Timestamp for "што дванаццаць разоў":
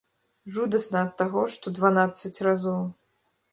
1.57-2.83